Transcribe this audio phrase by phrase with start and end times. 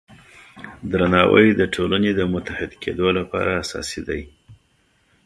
[0.91, 4.21] درناوی د ټولنې د متحد کیدو لپاره اساسي دی.